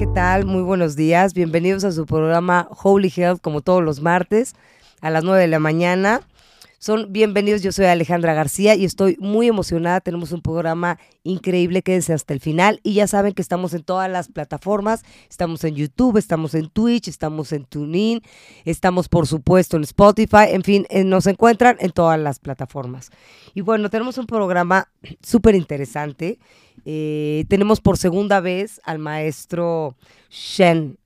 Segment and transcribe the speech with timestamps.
[0.00, 0.46] ¿qué tal?
[0.46, 1.34] Muy buenos días.
[1.34, 4.54] Bienvenidos a su programa Holy Health, como todos los martes,
[5.02, 6.22] a las 9 de la mañana.
[6.82, 10.00] Son bienvenidos, yo soy Alejandra García y estoy muy emocionada.
[10.00, 12.80] Tenemos un programa increíble, quédense hasta el final.
[12.82, 15.04] Y ya saben que estamos en todas las plataformas.
[15.28, 18.22] Estamos en YouTube, estamos en Twitch, estamos en TuneIn,
[18.64, 20.46] estamos por supuesto en Spotify.
[20.52, 23.10] En fin, eh, nos encuentran en todas las plataformas.
[23.52, 24.88] Y bueno, tenemos un programa
[25.22, 26.38] súper interesante.
[26.86, 29.96] Eh, tenemos por segunda vez al maestro
[30.30, 30.96] Shen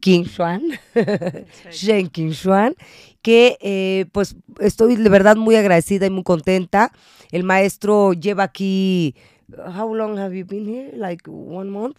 [0.00, 0.62] King Xuan,
[1.70, 2.74] Shen King Xuan,
[3.22, 6.92] que eh, pues estoy de verdad muy agradecida y muy contenta.
[7.30, 9.14] El maestro lleva aquí,
[9.56, 10.96] how long have you been here?
[10.96, 11.96] Like one month?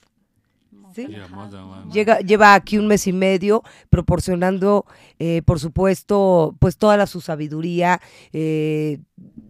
[0.93, 1.07] ¿Sí?
[1.91, 4.85] Llega, lleva aquí un mes y medio proporcionando,
[5.19, 8.01] eh, por supuesto, pues toda la, su sabiduría.
[8.33, 8.99] Eh,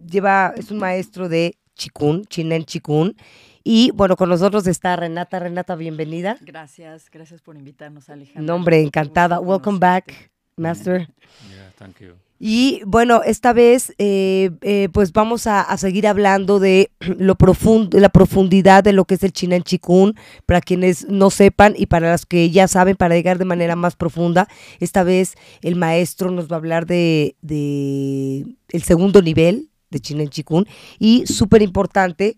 [0.06, 3.16] lleva, es un maestro de Chikun, Chinen Chikun,
[3.62, 5.38] y bueno, con nosotros está Renata.
[5.38, 6.36] Renata, bienvenida.
[6.40, 8.42] Gracias, gracias por invitarnos, Alejandra.
[8.42, 9.40] Nombre, encantada.
[9.40, 11.08] Welcome back, Master.
[11.48, 12.14] Yeah, thank you.
[12.42, 18.00] Y bueno, esta vez eh, eh, pues vamos a, seguir hablando de lo profundo, de
[18.00, 20.14] la profundidad de lo que es el Chinan Chikun,
[20.46, 23.94] para quienes no sepan y para los que ya saben, para llegar de manera más
[23.94, 24.48] profunda.
[24.80, 30.28] Esta vez el maestro nos va a hablar de, de el segundo nivel de Chinan
[30.28, 30.66] Chikun
[30.98, 32.36] y súper importante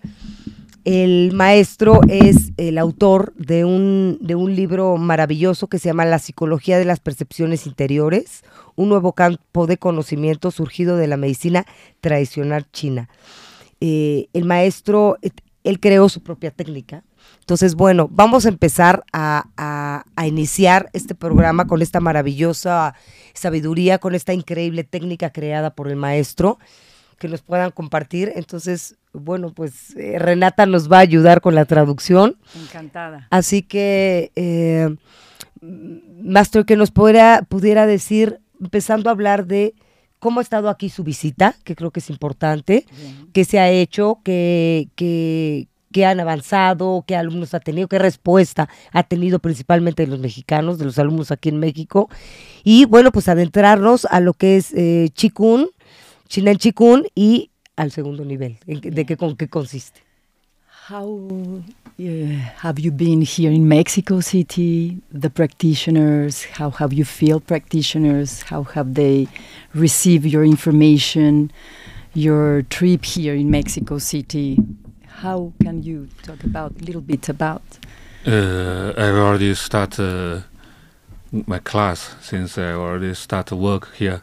[0.84, 6.18] el maestro es el autor de un, de un libro maravilloso que se llama La
[6.18, 8.42] psicología de las percepciones interiores,
[8.74, 11.66] un nuevo campo de conocimiento surgido de la medicina
[12.00, 13.08] tradicional china.
[13.80, 15.18] Eh, el maestro,
[15.62, 17.04] él creó su propia técnica.
[17.38, 22.94] Entonces, bueno, vamos a empezar a, a iniciar este programa con esta maravillosa
[23.34, 26.58] sabiduría, con esta increíble técnica creada por el maestro
[27.18, 28.32] que nos puedan compartir.
[28.34, 32.36] Entonces, bueno, pues eh, Renata nos va a ayudar con la traducción.
[32.60, 33.26] Encantada.
[33.30, 34.94] Así que, eh,
[35.60, 39.74] Master, que nos pudiera, pudiera decir, empezando a hablar de
[40.18, 42.86] cómo ha estado aquí su visita, que creo que es importante,
[43.32, 48.68] qué se ha hecho, qué, qué, qué han avanzado, qué alumnos ha tenido, qué respuesta
[48.92, 52.08] ha tenido principalmente de los mexicanos, de los alumnos aquí en México.
[52.64, 55.68] Y bueno, pues adentrarnos a lo que es eh, Chikun,
[56.28, 57.50] Chinen Chikun y
[57.82, 58.56] al segundo nivel.
[58.66, 60.00] ¿De qué, con qué consiste?
[60.88, 62.02] How uh,
[62.62, 64.98] have you been here in Mexico City?
[65.12, 68.42] The practitioners, how have you feel practitioners?
[68.50, 69.28] How have they
[69.74, 71.52] received your information,
[72.14, 74.58] your trip here in Mexico City?
[75.22, 77.62] How can you talk about a little bit about?
[78.26, 80.42] Uh, I've already started
[81.32, 84.22] uh, my class since I already started work here.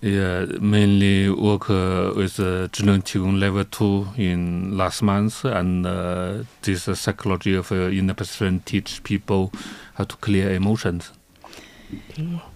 [0.00, 6.44] Yeah, mainly work uh, with uh, Zhiren Qigong level 2 in last month, and uh,
[6.62, 9.50] this uh, psychology of uh, inner perception teach people
[9.94, 11.10] how to clear emotions.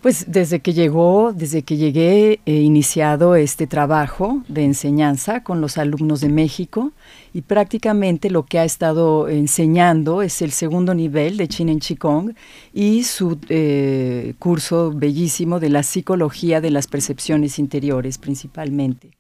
[0.03, 5.79] Pues desde que llegó, desde que llegué, he iniciado este trabajo de enseñanza con los
[5.79, 6.93] alumnos de México
[7.33, 12.35] y prácticamente lo que ha estado enseñando es el segundo nivel de Chin en Qigong
[12.75, 19.13] y su eh, curso bellísimo de la psicología de las percepciones interiores principalmente.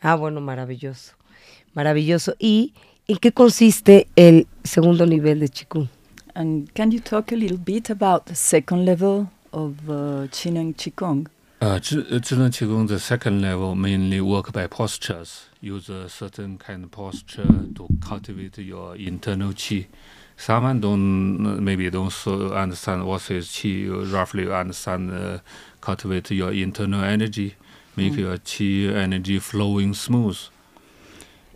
[0.00, 1.12] Ah, bueno, maravilloso,
[1.74, 2.34] maravilloso.
[2.40, 2.72] ¿Y
[3.06, 5.88] en qué consiste el segundo nivel de Qigong?
[6.34, 10.76] And can you talk a little bit about the second level of uh, Qin and
[10.76, 11.28] Qigong?
[11.60, 15.46] Uh, Qigong Qigong, the second level, mainly work by postures.
[15.60, 17.46] Use a certain kind of posture
[17.76, 19.86] to cultivate your internal qi.
[20.36, 23.82] Someone don't maybe don't so understand what is qi.
[23.82, 25.38] You roughly understand uh,
[25.80, 27.54] cultivate your internal energy,
[27.94, 28.18] make mm.
[28.18, 30.38] your qi energy flowing smooth.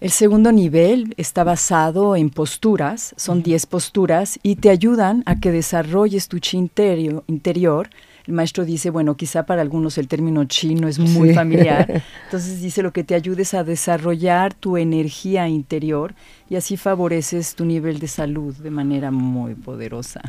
[0.06, 5.50] El segundo nivel está basado en posturas, son 10 posturas y te ayudan a que
[5.50, 7.91] desarrolles tu chi interior,
[8.28, 12.62] El maestro dice, bueno, quizá para algunos el término chi no es muy familiar, entonces
[12.62, 16.14] dice lo que te ayudes a desarrollar tu energía interior
[16.49, 20.20] y así favoreces tu nivel de salud de manera muy poderosa.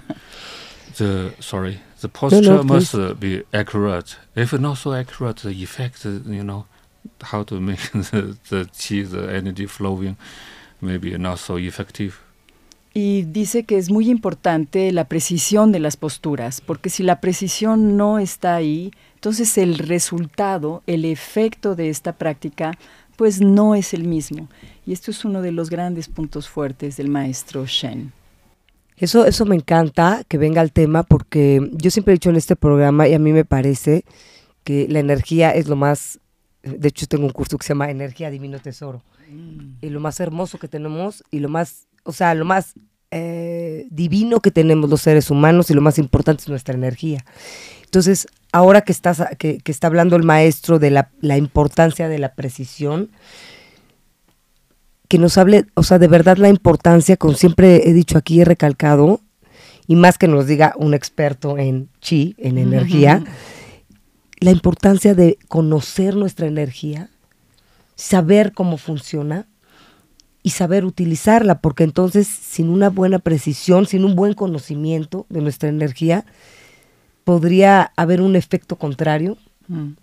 [0.98, 4.16] The, sorry, the posture must be accurate.
[4.36, 6.66] If not so accurate, the effect, you know,
[7.32, 10.18] how to make the, the chi, the energy flowing,
[10.82, 12.16] maybe not so effective.
[12.94, 17.96] Y dice que es muy importante la precisión de las posturas, porque si la precisión
[17.96, 22.72] no está ahí, entonces el resultado, el efecto de esta práctica,
[23.16, 24.48] pues no es el mismo.
[24.86, 28.14] Y esto es uno de los grandes puntos fuertes del maestro Shen.
[28.96, 32.56] Eso, eso me encanta que venga al tema porque yo siempre he dicho en este
[32.56, 34.06] programa y a mí me parece
[34.64, 36.20] que la energía es lo más
[36.68, 39.02] de hecho, tengo un curso que se llama Energía Divino Tesoro.
[39.30, 39.78] Mm.
[39.82, 42.74] Y lo más hermoso que tenemos y lo más, o sea, lo más
[43.12, 47.24] eh, divino que tenemos los seres humanos y lo más importante es nuestra energía.
[47.86, 52.20] Entonces, ahora que, estás, que, que está hablando el maestro de la, la, importancia de
[52.20, 53.10] la precisión,
[55.08, 58.46] que nos hable, o sea, de verdad la importancia, como siempre he dicho aquí, he
[58.46, 59.22] recalcado,
[59.88, 63.24] y más que nos diga un experto en chi, en energía,
[64.40, 67.10] la importancia de conocer nuestra energía,
[67.96, 69.48] saber cómo funciona
[70.44, 75.70] y saber utilizarla, porque entonces sin una buena precisión, sin un buen conocimiento de nuestra
[75.70, 76.26] energía,
[77.24, 79.38] podría haber un efecto contrario.
[79.68, 79.94] Mm.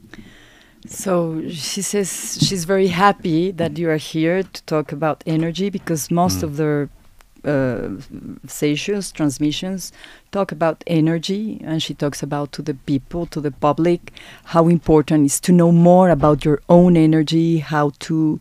[0.87, 6.13] So she says she's very happy that you are here to talk about energy because
[6.13, 6.45] most mm.
[6.45, 6.91] of the
[7.45, 7.89] uh,
[8.47, 9.93] sessions, transmissions,
[10.33, 14.13] talk about energy, and she talks about to the people, to the public,
[14.45, 18.41] how important is to know more about your own energy, how to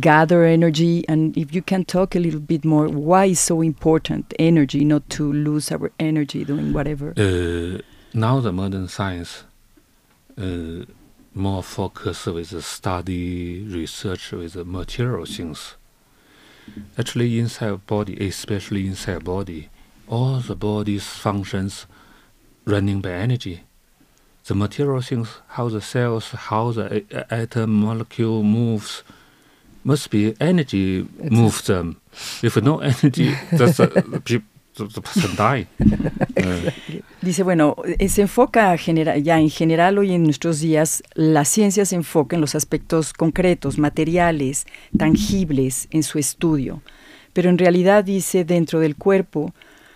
[0.00, 4.32] gather energy, and if you can talk a little bit more, why is so important
[4.38, 7.12] energy, not to lose our energy doing whatever.
[7.16, 7.80] Uh,
[8.14, 9.44] now the modern science.
[10.38, 10.84] Uh,
[11.34, 15.76] more focus with the study research with the material things
[16.98, 19.68] Actually, inside body, especially inside body,
[20.08, 21.86] all the body's functions
[22.64, 23.62] running by energy.
[24.46, 29.02] The material things, how the cells, how the atom molecule moves,
[29.84, 32.00] must be energy moves them.
[32.42, 33.86] If no energy, that's a,
[37.22, 41.94] Dice, bueno, eh, se enfoca ya en general hoy en nuestros días, la ciencia se
[41.94, 44.66] enfoca en los aspectos concretos, materiales,
[44.96, 46.82] tangibles en su estudio.
[47.32, 49.54] Pero en realidad dice, dentro del cuerpo,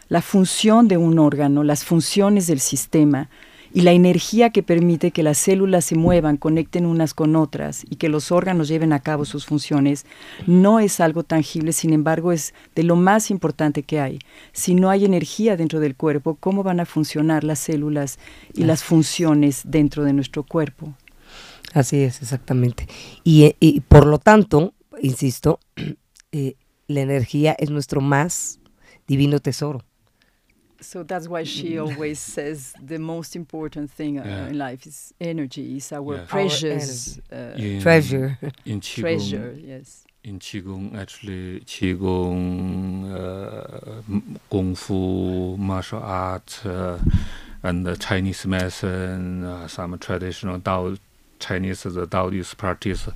[0.08, 3.28] la función de un órgano, las funciones del sistema,
[3.76, 7.96] y la energía que permite que las células se muevan, conecten unas con otras y
[7.96, 10.06] que los órganos lleven a cabo sus funciones,
[10.46, 14.18] no es algo tangible, sin embargo es de lo más importante que hay.
[14.54, 18.18] Si no hay energía dentro del cuerpo, ¿cómo van a funcionar las células
[18.54, 20.94] y las funciones dentro de nuestro cuerpo?
[21.74, 22.88] Así es, exactamente.
[23.24, 25.60] Y, por lo tanto, insisto,
[26.32, 26.54] eh,
[26.86, 28.58] la energía es nuestro más
[29.06, 29.84] divino tesoro.
[30.86, 34.46] So that's why she always says the most important thing uh, yeah.
[34.46, 36.24] in life is energy, is our yeah.
[36.28, 38.38] precious our uh, in, treasure.
[38.64, 40.04] In Qigong, treasure, yes.
[40.22, 46.98] In Qigong, actually, Qigong, uh, Kung Fu, martial art, uh,
[47.64, 50.96] and the Chinese medicine, uh, some traditional Dao,
[51.40, 53.08] Chinese, the Taoist practice,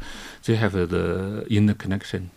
[0.44, 2.32] they have the inner connection.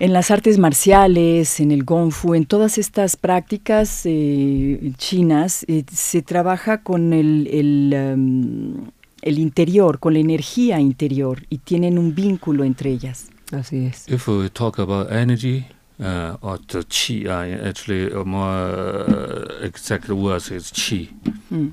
[0.00, 5.84] En las artes marciales, en el Gong Fu, en todas estas prácticas eh, chinas, eh,
[5.92, 12.14] se trabaja con el, el, um, el, interior, con la energía interior y tienen un
[12.14, 13.28] vínculo entre ellas.
[13.52, 14.08] Así es.
[14.08, 15.66] If we talk about energy,
[15.98, 21.10] uh, or the qi, uh, actually a more uh, exact word is qi.
[21.50, 21.72] Mm.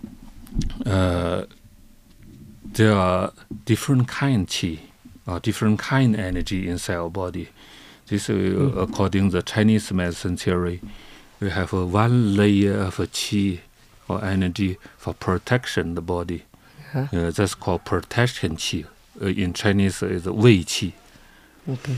[0.86, 1.46] Uh,
[2.74, 3.32] there are
[3.66, 4.80] different kind qi,
[5.26, 7.48] or different kind energy inside our body.
[8.08, 8.82] This, uh, mm.
[8.82, 10.82] according to the Chinese medicine theory,
[11.40, 13.60] we have uh, one layer of qi
[14.08, 16.44] or energy for protection the body.
[16.94, 18.86] Uh, that's called protection qi.
[19.22, 20.94] Uh, in Chinese, is wei qi.
[21.70, 21.98] Okay.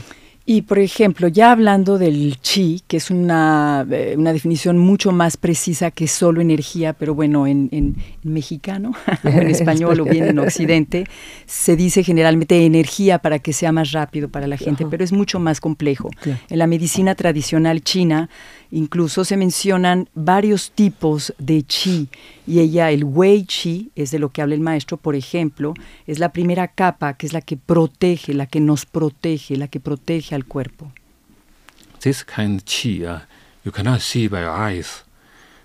[0.52, 5.36] Y por ejemplo, ya hablando del chi, que es una, eh, una definición mucho más
[5.36, 8.90] precisa que solo energía, pero bueno, en, en, en mexicano,
[9.22, 11.06] en español o bien en occidente,
[11.46, 15.38] se dice generalmente energía para que sea más rápido para la gente, pero es mucho
[15.38, 16.10] más complejo.
[16.48, 18.28] En la medicina tradicional china,
[18.72, 22.08] Incluso se mencionan varios tipos de chi
[22.46, 25.74] y ella, el wei chi, es de lo que habla el maestro, por ejemplo,
[26.06, 29.80] es la primera capa que es la que protege, la que nos protege, la que
[29.80, 30.92] protege al cuerpo.
[32.00, 33.20] This kind of chi, uh,
[33.64, 35.04] you cannot see by eyes,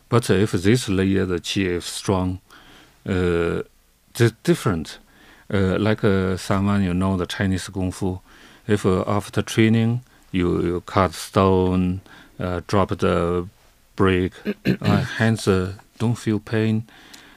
[0.09, 2.39] but if this layer the chi is strong,
[3.07, 3.61] uh,
[4.19, 4.99] it's different.
[5.47, 8.19] Uh, like uh, someone you know the Chinese kung fu,
[8.67, 12.01] if uh, after training you, you cut stone,
[12.39, 13.47] uh, drop the
[13.95, 14.33] brake,
[14.81, 16.83] uh, hands uh, don't feel pain.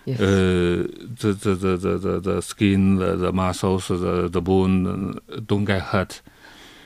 [0.05, 0.21] Yes.
[0.21, 0.87] Uh,
[1.21, 5.83] the, the, the, the, the skin, the, the muscles, the, the bone uh, don't get
[5.83, 6.23] hurt.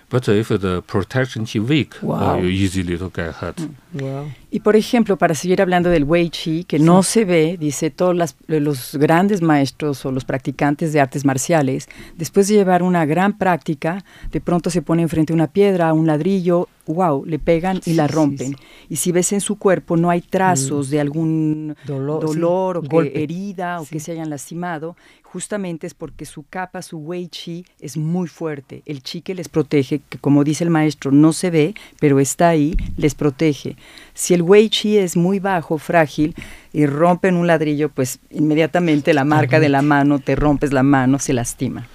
[0.08, 2.36] But if the protection is weak, wow.
[2.36, 3.56] you easily to get hurt.
[3.56, 3.74] Mm.
[3.94, 4.26] Wow.
[4.54, 8.14] Y por ejemplo, para seguir hablando del Wei Chi, que no se ve, dice todos
[8.48, 14.04] los grandes maestros o los practicantes de artes marciales, después de llevar una gran práctica,
[14.30, 18.08] de pronto se ponen frente a una piedra, un ladrillo, wow, le pegan y la
[18.08, 18.54] rompen.
[18.90, 20.90] Y si ves en su cuerpo no hay trazos mm.
[20.90, 26.82] de algún dolor, o herida o que se hayan lastimado, justamente es porque su capa,
[26.82, 28.82] su wei chi es muy fuerte.
[28.84, 32.50] El chi que les protege, que como dice el maestro, no se ve, pero está
[32.50, 33.76] ahí, les protege.
[34.12, 36.33] Si el wei chi es muy bajo, frágil,
[36.73, 41.19] y rompen un ladrillo, pues inmediatamente la marca de la mano, te rompes la mano,
[41.19, 41.85] se lastima.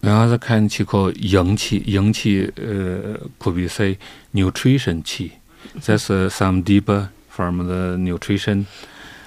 [0.00, 3.96] 然后再看气口阳气，阳气呃可比 say
[4.34, 5.32] nutrition 气，
[5.80, 8.66] that's uh, some deeper from the nutrition.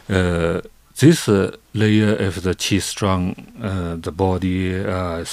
[0.09, 0.59] Uh,
[0.97, 1.27] this
[1.73, 5.23] layer of the qi strong, uh, the body uh,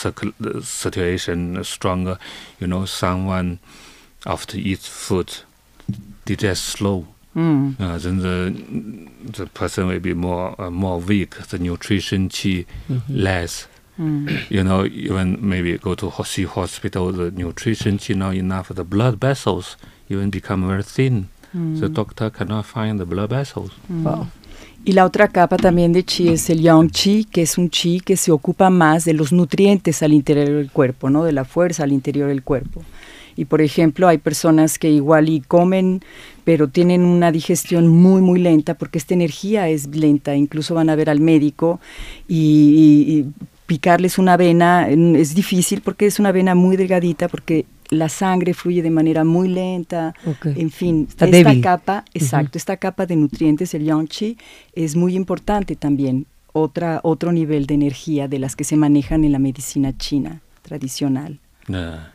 [0.63, 2.19] circulation stronger.
[2.61, 3.59] You know, someone
[4.25, 5.45] after eat food
[6.25, 7.07] digest slow.
[7.38, 7.80] Mm.
[7.80, 8.52] Uh, then the
[9.32, 11.36] the person will be more uh, more weak.
[11.50, 12.98] The nutrition mm-hmm.
[13.08, 13.68] less.
[14.00, 14.50] Mm.
[14.50, 18.70] You know, even maybe go to see hospital, the nutrition qi not enough.
[18.70, 19.78] The blood vessels
[20.10, 21.30] even become very thin.
[21.56, 21.80] Mm.
[21.80, 23.72] The doctor cannot find the blood vessels.
[23.88, 24.28] Wow.
[24.84, 28.00] Y la otra capa también de chi es el yang chi, que es un chi
[28.00, 31.24] que se ocupa más de los nutrientes al interior del cuerpo, ¿no?
[31.24, 32.84] De la fuerza al interior del cuerpo.
[33.38, 36.02] Y por ejemplo, hay personas que igual y comen,
[36.44, 40.36] pero tienen una digestión muy, muy lenta porque esta energía es lenta.
[40.36, 41.80] Incluso van a ver al médico
[42.28, 43.26] y,
[43.68, 48.82] picarles una vena es difícil porque es una vena muy delgadita, porque la sangre fluye
[48.82, 50.14] de manera muy lenta,
[50.46, 54.38] en fin, esta capa, exacto, esta capa de nutrientes, el yang chi,
[54.74, 59.34] es muy importante también, otra, otro nivel de energía de las que se manejan en
[59.34, 61.40] la medicina china tradicional.
[61.68, 62.14] Yeah.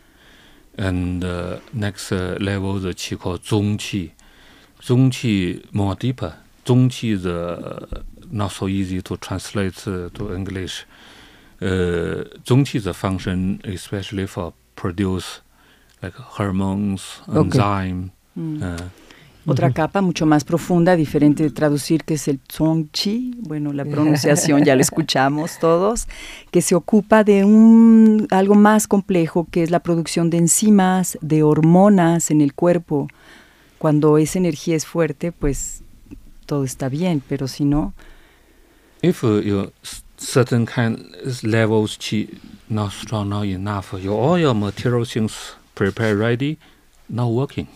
[0.78, 4.10] And uh, next uh, level the qi called zong qi.
[4.80, 6.34] Zong qi more deeper.
[6.64, 10.86] Zong qi is uh, not so easy to translate uh, to English.
[11.60, 15.40] Uh, zong qi is a function especially for produce
[16.02, 18.12] like hormones, enzyme.
[18.36, 18.90] Mm.
[19.44, 22.40] Uh, Otra capa mucho más profunda, diferente de traducir, que es el
[22.92, 26.06] Chi, bueno, la pronunciación ya lo escuchamos todos,
[26.52, 31.42] que se ocupa de un algo más complejo, que es la producción de enzimas, de
[31.42, 33.08] hormonas en el cuerpo.
[33.78, 35.82] Cuando esa energía es fuerte, pues
[36.46, 37.94] todo está bien, pero si no...
[39.02, 39.72] If uh, your
[40.16, 41.00] certain kind
[41.42, 42.28] levels chi
[42.68, 46.58] not strong not enough, your all your material things prepare ready,
[47.08, 47.66] not working.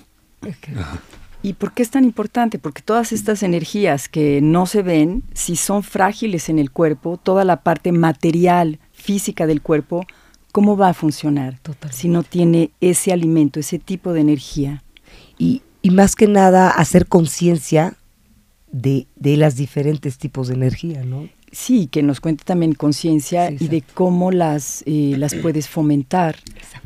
[1.46, 2.58] ¿Y por qué es tan importante?
[2.58, 7.44] Porque todas estas energías que no se ven, si son frágiles en el cuerpo, toda
[7.44, 10.04] la parte material, física del cuerpo,
[10.50, 11.60] ¿cómo va a funcionar
[11.92, 14.82] si no tiene ese alimento, ese tipo de energía?
[15.38, 17.94] Y, y más que nada hacer conciencia
[18.72, 21.28] de, de los diferentes tipos de energía, ¿no?
[21.52, 26.34] Sí, que nos cuente también conciencia y de cómo las, eh, las puedes fomentar,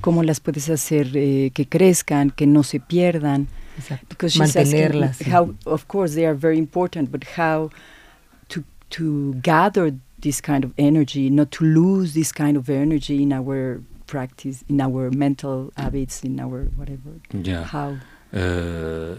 [0.02, 3.48] cómo las puedes hacer eh, que crezcan, que no se pierdan.
[4.08, 5.22] Because Mantenerlas.
[5.22, 7.70] How, of course, they are very important, but how
[8.50, 13.32] to, to gather this kind of energy, not to lose this kind of energy in
[13.32, 17.20] our practice, in our mental habits, in our whatever.
[17.32, 17.64] Yeah.
[17.64, 17.96] How?
[18.32, 19.16] Uh,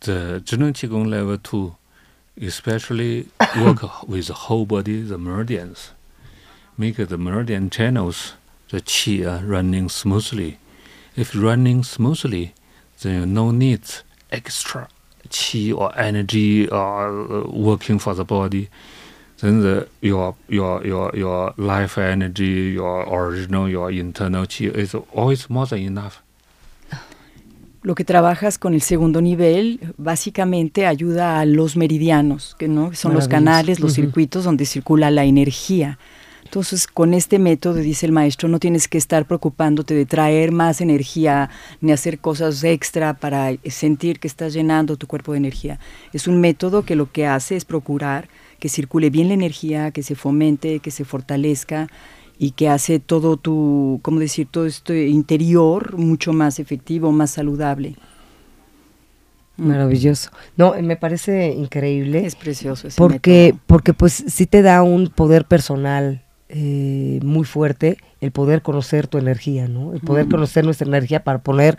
[0.00, 1.76] the Qigong level two
[2.40, 5.90] especially work with the whole body, the meridians,
[6.78, 8.34] make the meridian channels,
[8.70, 10.58] the qi are running smoothly.
[11.14, 12.54] If running smoothly,
[13.02, 13.82] then no need
[14.30, 14.88] extra
[15.28, 18.68] qi or energy or uh, working for the body.
[19.40, 25.50] Then the, your your your your life energy, your original, your internal qi is always
[25.50, 26.22] more than enough.
[27.82, 33.12] lo que trabajas con el segundo nivel básicamente ayuda a los meridianos, que no son
[33.14, 35.98] los canales, los circuitos donde circula la energía.
[36.52, 40.82] Entonces, con este método, dice el maestro, no tienes que estar preocupándote de traer más
[40.82, 41.48] energía
[41.80, 45.80] ni hacer cosas extra para sentir que estás llenando tu cuerpo de energía.
[46.12, 48.28] Es un método que lo que hace es procurar
[48.60, 51.88] que circule bien la energía, que se fomente, que se fortalezca
[52.38, 57.96] y que hace todo tu, ¿cómo decir?, todo este interior mucho más efectivo, más saludable.
[59.56, 59.68] Mm.
[59.68, 60.28] Maravilloso.
[60.58, 62.26] No, me parece increíble.
[62.26, 66.22] Es precioso ese porque, Porque pues sí te da un poder personal
[66.54, 69.94] eh, muy fuerte el poder conocer tu energía, ¿no?
[69.94, 70.30] El poder mm.
[70.30, 71.78] conocer nuestra energía para poder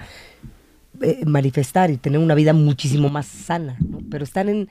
[1.01, 3.99] eh, manifestar y tener una vida muchísimo más sana, ¿no?
[4.09, 4.69] Pero estar en,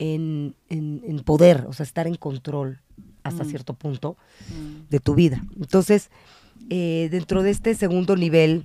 [0.00, 2.80] en, en poder, o sea, estar en control
[3.22, 3.48] hasta mm.
[3.48, 4.16] cierto punto
[4.50, 4.90] mm.
[4.90, 5.40] de tu vida.
[5.56, 6.10] Entonces,
[6.68, 8.64] eh, dentro de este segundo nivel,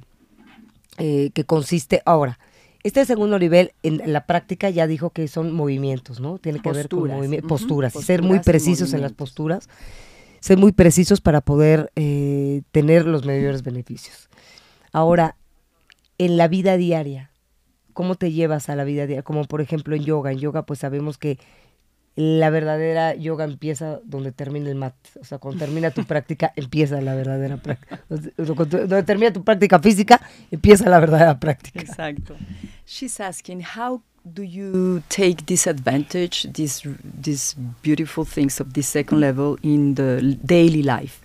[0.98, 2.39] que consiste ahora,
[2.84, 6.39] Este segundo nivel, en la práctica ya dijo que son movimientos, ¿no?
[6.39, 9.69] Tiene que ver con Posturas, posturas, ser muy precisos en las posturas,
[10.39, 14.29] ser muy precisos para poder eh, tener los mayores beneficios.
[14.91, 15.36] Ahora,
[16.17, 17.31] en la vida diaria,
[17.93, 19.24] ¿cómo te llevas a la vida diaria?
[19.24, 20.31] Como por ejemplo en yoga.
[20.31, 21.39] En yoga pues sabemos que
[22.15, 24.96] la verdadera yoga empieza donde termina el mat.
[25.22, 28.03] O sea, cuando termina tu práctica, empieza la verdadera práctica.
[28.10, 30.19] Donde termina tu práctica física,
[30.51, 31.79] empieza la verdadera práctica.
[31.79, 32.36] Exacto.
[32.86, 34.01] She's asking how
[34.33, 40.38] do you take this advantage, these these beautiful things of this second level in the
[40.45, 41.21] daily life?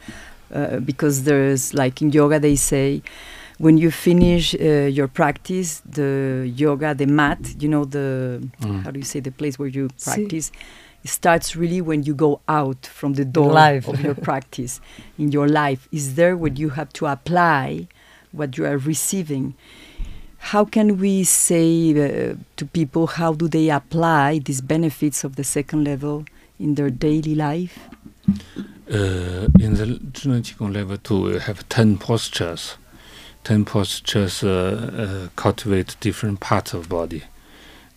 [0.52, 3.02] Uh, because there's like in yoga they say
[3.58, 8.84] when you finish uh, your practice, the yoga, the mat, you know the Mm.
[8.84, 10.50] how do you say the place where you practice
[11.02, 13.86] it starts really when you go out from the door life.
[13.88, 14.80] of your practice
[15.18, 17.86] in your life is there where you have to apply
[18.32, 19.54] what you are receiving
[20.52, 25.44] how can we say uh, to people how do they apply these benefits of the
[25.44, 26.24] second level
[26.58, 27.78] in their daily life
[28.86, 32.76] Uh, in the Zheng Qigong level two, we have ten postures.
[33.42, 37.22] Ten postures uh, uh, cultivate different parts of body.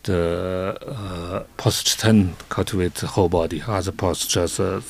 [0.04, 3.62] The uh, posture ten cultivate the whole body.
[3.68, 4.82] Other postures uh,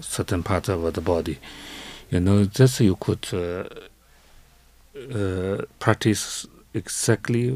[0.00, 1.38] certain part of the body.
[2.10, 3.26] You know, this you could
[5.80, 7.50] practice exactly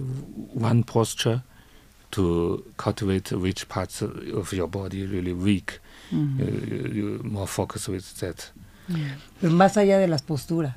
[0.55, 1.43] one posture
[2.11, 5.81] to cultivate which parts of your body really weak.
[6.11, 6.39] Mm.
[6.39, 8.53] You, you, you more focus with that.
[9.41, 10.75] Pero más allá de las posturas.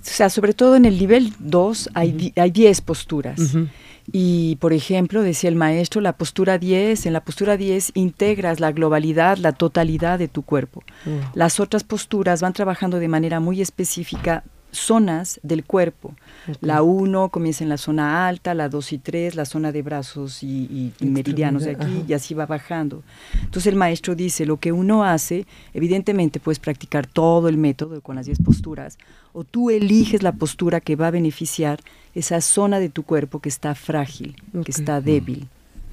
[0.00, 3.38] O sea, sobre todo en el nivel 2 hay di- hay 10 posturas.
[3.38, 3.68] Ujú.
[4.12, 8.72] Y, por ejemplo, decía el maestro, la postura 10, en la postura 10 integras la
[8.72, 10.82] globalidad, la totalidad de tu cuerpo.
[11.04, 11.10] Mm.
[11.38, 14.42] Las otras posturas van trabajando de manera muy específica
[14.76, 16.14] zonas del cuerpo.
[16.60, 20.42] La 1 comienza en la zona alta, la 2 y 3, la zona de brazos
[20.42, 22.04] y, y- y meridianos de aquí, Ajá.
[22.08, 23.02] y así va bajando.
[23.42, 28.16] Entonces el maestro dice, lo que uno hace, evidentemente puedes practicar todo el método con
[28.16, 28.98] las 10 posturas,
[29.32, 31.80] o tú eliges la postura que va a beneficiar
[32.14, 35.48] esa zona de tu cuerpo que está frágil, que está débil.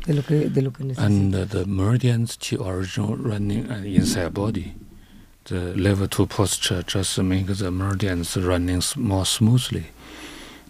[0.06, 1.06] De lo que, de lo que necesitas.
[1.12, 4.74] And uh, the meridians original running uh, inside body.
[5.46, 9.88] The level two posture just makes the meridians running more smoothly.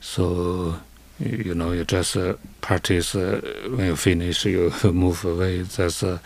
[0.02, 0.80] So
[1.20, 5.62] you know you just uh, practice uh, when you finish you move away.
[5.62, 6.18] That's uh,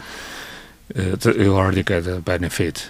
[0.95, 2.89] uh, you already get a benefit.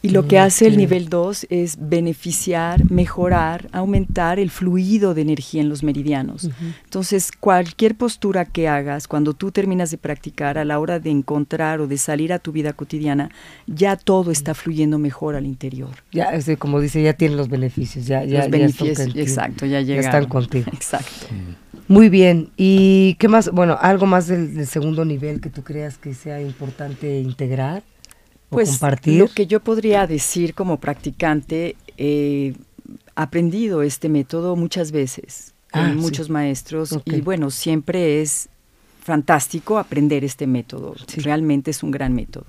[0.00, 5.60] Y lo que hace el nivel 2 es beneficiar, mejorar, aumentar el fluido de energía
[5.60, 6.48] en los meridianos.
[6.84, 11.80] Entonces, cualquier postura que hagas, cuando tú terminas de practicar, a la hora de encontrar
[11.80, 13.30] o de salir a tu vida cotidiana,
[13.66, 15.90] ya todo está fluyendo mejor al interior.
[16.12, 19.20] Ya, este, como dice, ya tienen los beneficios, ya, ya, Los ya están beneficios, contigo.
[19.20, 20.04] exacto, ya Ya llegaron.
[20.04, 20.70] están contigo.
[20.72, 21.26] Exacto.
[21.88, 22.50] Muy bien.
[22.56, 23.50] ¿Y qué más?
[23.50, 27.82] Bueno, algo más del, del segundo nivel que tú creas que sea importante integrar
[28.50, 29.18] o Pues compartir.
[29.18, 32.54] lo que yo podría decir como practicante, he
[33.14, 35.98] aprendido este método muchas veces con Ah, sí.
[35.98, 37.02] muchos maestros Ok.
[37.12, 38.48] y bueno, siempre es
[39.02, 40.94] fantástico aprender este método.
[41.06, 41.20] Sí.
[41.20, 42.46] Realmente es un gran método.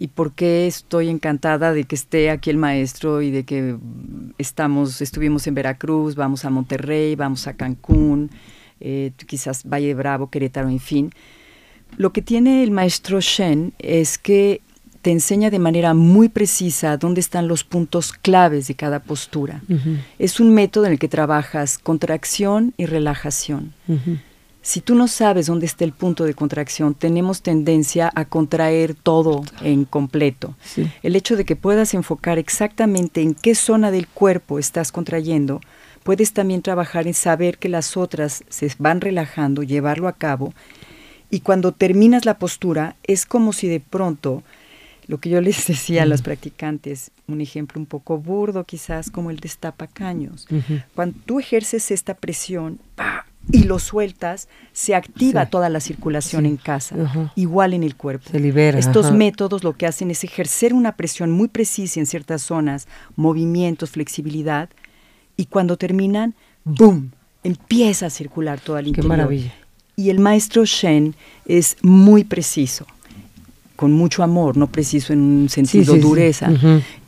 [0.00, 3.76] ¿Y por qué estoy encantada de que esté aquí el maestro y de que
[4.38, 8.30] estamos, estuvimos en Veracruz, vamos a Monterrey, vamos a Cancún,
[8.80, 11.10] eh, quizás Valle Bravo, Querétaro, en fin?
[11.96, 14.60] Lo que tiene el maestro Shen es que
[15.02, 19.62] te enseña de manera muy precisa dónde están los puntos claves de cada postura.
[20.18, 23.72] Es un método en el que trabajas contracción y relajación.
[24.60, 29.42] Si tú no sabes dónde está el punto de contracción, tenemos tendencia a contraer todo
[29.62, 30.56] en completo.
[30.62, 30.90] Sí.
[31.02, 35.60] El hecho de que puedas enfocar exactamente en qué zona del cuerpo estás contrayendo,
[36.02, 40.52] puedes también trabajar en saber que las otras se van relajando, llevarlo a cabo,
[41.30, 44.42] y cuando terminas la postura es como si de pronto,
[45.08, 49.30] lo que yo les decía a los practicantes, un ejemplo un poco burdo quizás como
[49.30, 50.80] el destapacaños, Ujú.
[50.94, 52.78] cuando tú ejerces esta presión
[53.50, 55.50] y lo sueltas, se activa Sí.
[55.50, 56.48] toda la circulación Sí.
[56.48, 56.94] en casa,
[57.34, 58.28] igual en el cuerpo.
[58.30, 58.78] Se libera.
[58.78, 63.90] Estos métodos lo que hacen es ejercer una presión muy precisa en ciertas zonas, movimientos,
[63.90, 64.68] flexibilidad,
[65.38, 67.12] y cuando terminan, ¡boom!
[67.44, 69.08] Empieza a circular todo el Qué interior.
[69.16, 69.54] maravilla.
[69.96, 71.14] Y el maestro Shen
[71.46, 72.86] es muy preciso,
[73.78, 76.08] con mucho amor, no preciso en un sentido sí, sí.
[76.08, 76.50] dureza,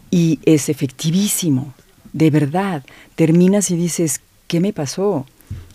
[0.08, 1.74] y es efectivísimo,
[2.12, 2.84] de verdad.
[3.16, 5.26] Terminas y dices, ¿qué me pasó?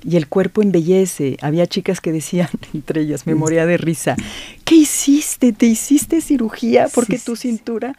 [0.05, 1.35] Y el cuerpo embellece.
[1.41, 4.15] Había chicas que decían, entre ellas, me moría de risa,
[4.63, 5.51] ¿qué hiciste?
[5.51, 6.87] ¿Te hiciste cirugía?
[6.95, 7.97] Porque tu cintura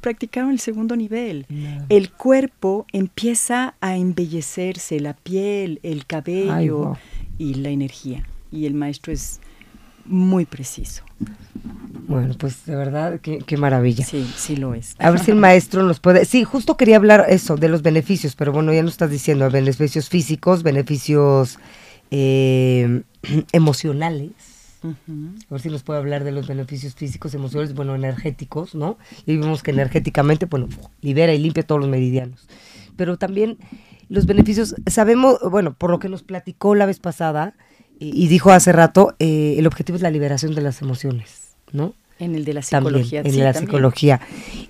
[0.00, 1.44] practicaron el segundo nivel.
[1.88, 6.96] El cuerpo empieza a embellecerse, la piel, el cabello, Ay, wow.
[7.36, 8.24] y la energía.
[8.52, 9.40] Y el maestro es
[10.04, 11.02] muy preciso.
[12.08, 14.04] Bueno, pues de verdad, qué, qué, maravilla.
[14.04, 14.94] Sí, sí lo es.
[14.98, 16.24] A ver si el maestro nos puede...
[16.24, 20.08] Sí, justo quería hablar eso, de los beneficios, pero bueno, ya nos estás diciendo, beneficios
[20.08, 21.58] físicos, beneficios
[22.10, 23.02] eh,
[23.52, 24.32] emocionales.
[24.82, 28.96] A ver si nos puede hablar de los beneficios físicos, emocionales, bueno, energéticos, ¿no?
[29.26, 30.68] Y vimos que energéticamente, bueno,
[31.02, 32.48] libera y limpia todos los meridianos.
[32.96, 33.58] Pero también
[34.08, 37.54] los beneficios, sabemos, bueno, por lo que nos platicó la vez pasada
[37.98, 41.94] y, dijo hace rato, eh, el objetivo es la liberación de las emociones, ¿no?
[42.18, 43.22] En el de la psicología.
[43.22, 44.20] También, en la psicología.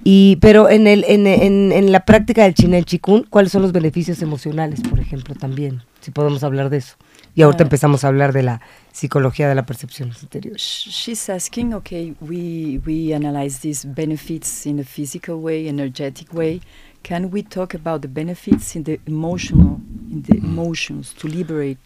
[0.04, 3.72] Y, pero en, el, en, en, en la práctica del Chinen Chikun, ¿cuáles son los
[3.72, 5.82] beneficios emocionales, por ejemplo, también?
[6.00, 6.96] Si podemos hablar de eso.
[7.34, 8.60] Y ahorita uh, empezamos a hablar de la
[8.92, 10.56] psicología de la percepción interior.
[10.56, 16.60] She's asking, okay, we, we analyze these benefits in a physical way, energetic way.
[17.02, 19.80] Can we talk about the benefits in the emotional,
[20.10, 21.78] in the emotions, to liberate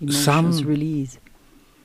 [0.00, 1.18] emotions, Some, release?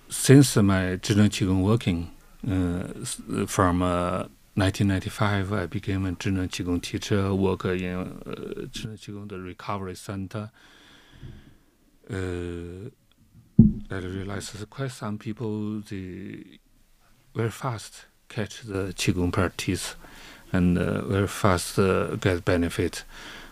[0.07, 2.11] Since my Zhejiang Qigong working,
[2.45, 9.95] from uh, 1995, I became a Zhejiang Qigong teacher, work in uh, Qigong the recovery
[9.95, 10.51] center.
[12.09, 12.89] Uh,
[13.89, 16.59] I realized quite some people they
[17.33, 19.95] very fast catch the qigong practice
[20.51, 23.03] and uh, very fast uh, get benefit.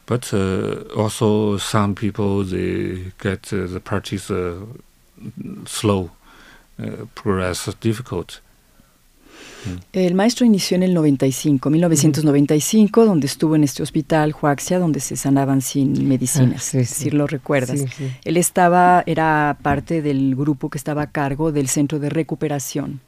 [0.06, 4.66] But uh, also some people they get uh, the practice uh,
[5.66, 6.12] slow,
[6.82, 8.42] uh, progress difficult.
[9.92, 15.16] El maestro inició en el 95, 1995, donde estuvo en este hospital Huaxia, donde se
[15.16, 17.86] sanaban sin medicinas, ah, si lo recuerdas.
[18.24, 23.02] Él estaba, era parte del grupo que estaba a cargo del centro de recuperación.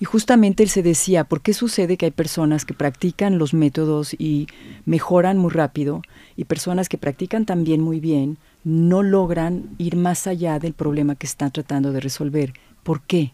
[0.00, 4.14] Y justamente él se decía, ¿por qué sucede que hay personas que practican los métodos
[4.14, 4.48] y
[4.84, 6.02] mejoran muy rápido
[6.36, 11.26] y personas que practican también muy bien no logran ir más allá del problema que
[11.26, 12.54] están tratando de resolver?
[12.82, 13.30] ¿Por qué?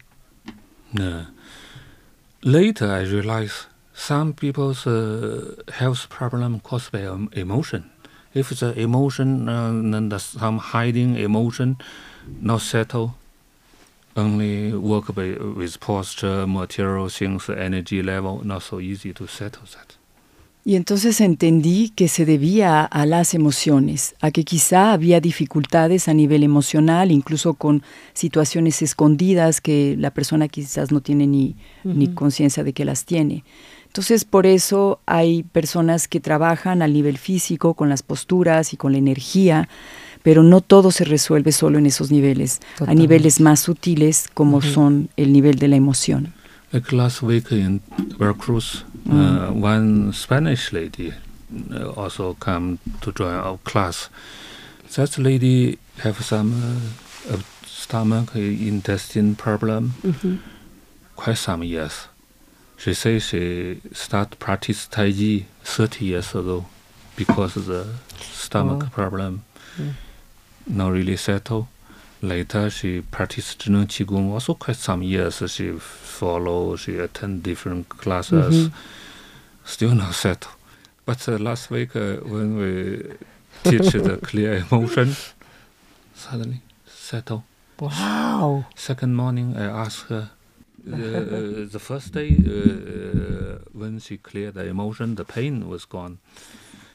[2.43, 7.91] Later, I realized some people's uh, health problem caused by um, emotion.
[8.33, 11.77] If the emotion, uh, then the, some hiding emotion,
[12.41, 13.13] not settle,
[14.15, 19.90] only work by, with posture, material things, energy level, not so easy to settle that.
[20.63, 26.13] Y entonces entendí que se debía a las emociones, a que quizá había dificultades a
[26.13, 27.81] nivel emocional, incluso con
[28.13, 33.43] situaciones escondidas que la persona quizás no tiene ni, ni conciencia de que las tiene.
[33.87, 38.91] Entonces, por eso hay personas que trabajan a nivel físico, con las posturas y con
[38.91, 39.67] la energía,
[40.23, 45.09] pero no todo se resuelve solo en esos niveles, a niveles más sutiles como son
[45.17, 46.33] el nivel de la emoción.
[46.71, 47.81] Like last week in
[48.17, 49.49] Veracruz, mm.
[49.49, 51.13] uh, one Spanish lady
[51.73, 54.09] uh, also come to join our class.
[54.95, 56.91] That lady have some
[57.29, 60.37] uh, stomach intestine problem mm-hmm.
[61.15, 62.07] quite some years.
[62.77, 66.65] She says she start practice Tai Chi 30 years ago
[67.15, 67.87] because of the
[68.19, 68.89] stomach oh.
[68.89, 69.43] problem.
[69.77, 69.93] Mm.
[70.67, 71.67] Not really settled.
[72.21, 75.41] Later, she practiced Qigong also quite some years.
[75.51, 78.75] She follow, she attend different classes, mm-hmm.
[79.65, 80.53] still not settled.
[81.03, 83.15] But uh, last week, uh, when we
[83.63, 85.15] teach the clear emotion,
[86.13, 87.43] suddenly settle.
[87.79, 88.65] Wow.
[88.75, 90.29] Second morning, I asked her,
[90.87, 90.93] uh,
[91.71, 96.19] the first day uh, when she cleared the emotion, the pain was gone.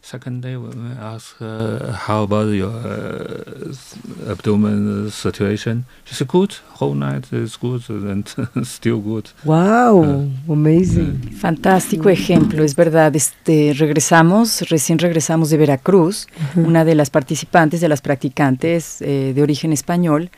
[0.06, 6.52] Second day, when we asked her, how about your uh, abdomen situation, she said, good,
[6.74, 8.24] whole night is good and
[8.62, 9.30] still good.
[9.44, 11.32] Wow, uh, amazing.
[11.32, 13.16] Fantástico ejemplo, es verdad.
[13.16, 16.66] Este, regresamos, recién regresamos de Veracruz, uh -huh.
[16.68, 20.30] una de las participantes, de las practicantes eh, de origen español,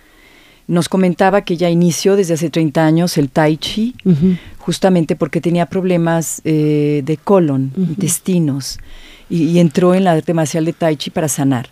[0.66, 4.38] nos comentaba que ya inició desde hace 30 años el tai chi, uh -huh.
[4.58, 7.96] justamente porque tenía problemas eh, de colon, uh -huh.
[9.30, 11.70] Y, entró en la arte marcial de Tai Chi para sanar.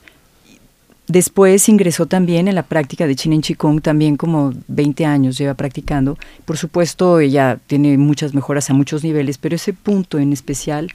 [1.08, 6.18] Después ingresó también en la práctica de Chinen Qigong, también como 20 años lleva practicando.
[6.44, 10.90] Por supuesto, ella tiene muchas mejoras a muchos niveles, pero ese punto en especial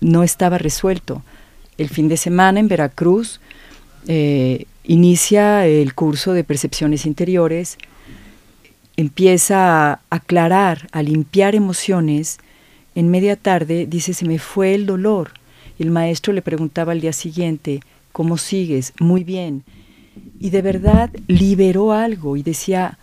[0.00, 1.22] no estaba resuelto.
[1.76, 3.40] El fin de semana en Veracruz
[4.06, 7.78] eh, inicia el curso de percepciones interiores,
[8.96, 12.38] empieza a aclarar, a limpiar emociones.
[12.94, 15.41] En media tarde dice, se me fue el dolor
[15.82, 17.80] el maestro le preguntaba al día siguiente,
[18.12, 18.92] ¿cómo sigues?
[19.00, 19.64] Muy bien.
[20.38, 22.98] Y de verdad liberó algo y decía,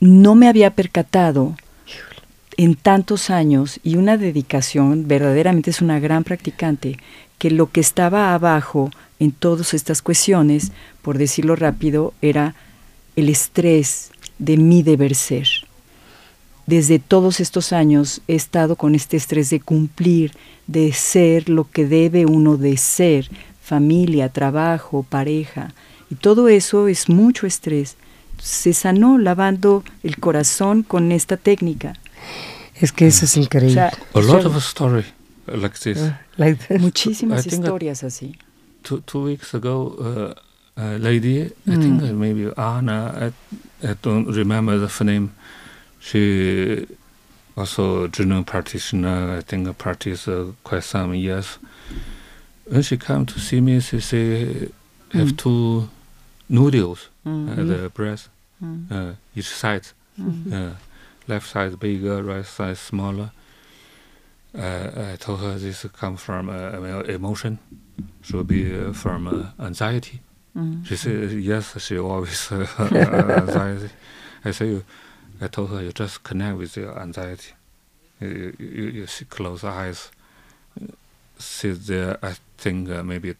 [0.00, 1.54] no me había percatado
[2.56, 6.98] en tantos años y una dedicación, verdaderamente es una gran practicante,
[7.38, 12.56] que lo que estaba abajo en todas estas cuestiones, por decirlo rápido, era
[13.14, 15.67] el estrés de mi deber ser.
[16.68, 20.32] Desde todos estos años he estado con este estrés de cumplir,
[20.66, 23.30] de ser lo que debe uno de ser,
[23.62, 25.72] familia, trabajo, pareja.
[26.10, 27.96] Y todo eso es mucho estrés.
[28.38, 31.94] Se sanó lavando el corazón con esta técnica.
[32.74, 33.72] Es que eso es increíble.
[34.12, 35.04] O sea, A lot of story
[35.46, 35.96] like this.
[36.02, 36.80] Ah, like this.
[36.82, 38.36] muchísimas I historias así.
[38.82, 41.80] two two weeks ago, uh, a lady, I Mm.
[41.80, 43.32] think uh, maybe Anna,
[43.82, 45.30] I, I don't remember the name.
[46.00, 46.86] She
[47.56, 49.36] also a journal practitioner.
[49.38, 51.58] I think practiced uh, quite some years.
[52.66, 54.68] When she come to see me, she say
[55.12, 55.36] have Mm.
[55.38, 55.88] two
[56.48, 58.28] noodles Mm, at the breast,
[58.62, 59.88] mm, uh, each side.
[60.18, 60.52] mm.
[60.52, 60.74] Uh,
[61.26, 63.30] left side bigger, right side smaller.
[64.54, 67.58] Uh, I told her this come from uh, emotion,
[68.22, 70.20] should be uh, from uh, anxiety.
[70.56, 70.84] Mm.
[70.86, 71.74] She said yes.
[71.82, 72.66] She always uh,
[73.46, 73.90] anxiety.
[74.44, 74.80] I say,
[75.40, 77.52] I told her you just connect with your anxiety.
[78.20, 80.10] You you, you close eyes,
[81.38, 82.18] sit there.
[82.22, 83.34] I think uh, maybe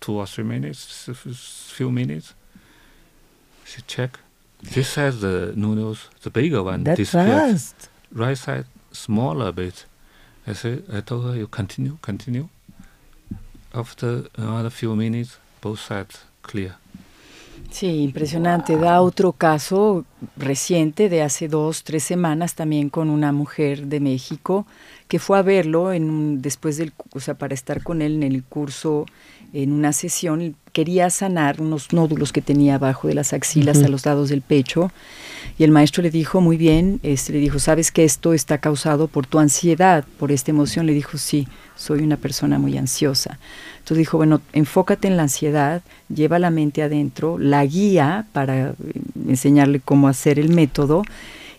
[0.00, 1.08] two or three minutes,
[1.76, 2.34] few minutes.
[3.64, 4.18] She check.
[4.70, 7.50] She says the noodles, the bigger one, disappeared.
[7.52, 7.88] fast.
[8.12, 9.84] Right side smaller bit.
[10.46, 12.48] I say I told her you continue, continue.
[13.74, 16.76] After another few minutes, both sides clear.
[17.70, 18.76] Sí, impresionante.
[18.76, 20.04] Da otro caso
[20.36, 24.66] reciente de hace dos, tres semanas también con una mujer de México
[25.08, 28.22] que fue a verlo en un- después del, o sea, para estar con él en
[28.32, 29.06] el curso,
[29.52, 34.04] en una sesión, quería sanar unos nódulos que tenía abajo de las axilas a los
[34.04, 34.90] lados del pecho
[35.58, 39.06] y el maestro le dijo, muy bien, este, le dijo, ¿sabes que esto está causado
[39.06, 40.84] por tu ansiedad, por esta emoción?
[40.86, 43.38] Le dijo, sí, soy una persona muy ansiosa.
[43.78, 45.82] Entonces dijo, bueno, enfócate en la ansiedad,
[46.14, 48.74] lleva la mente adentro, la guía para eh,
[49.28, 51.04] enseñarle cómo hacer el método.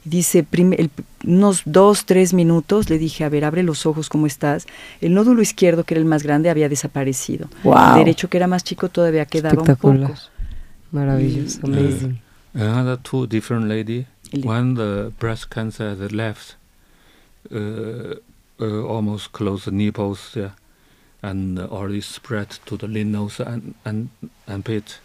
[0.09, 0.89] Dice, prim- el-
[1.25, 4.65] unos dos, tres minutos, le dije, a ver, abre los ojos, ¿cómo estás?
[5.01, 7.49] El nódulo izquierdo, que era el más grande, había desaparecido.
[7.63, 7.75] Wow.
[7.91, 10.13] El derecho, que era más chico, todavía quedaba un poco.
[10.91, 11.73] Maravilloso, Mm.
[11.73, 12.21] amazing.
[12.53, 14.05] Another two different lady.
[14.31, 16.55] El- One the breast cancer at the left,
[17.51, 18.15] uh,
[18.59, 20.51] uh, almost close the nipples there,
[21.21, 24.09] and uh, already spread to the lymph nodes and and
[24.47, 24.99] and pit.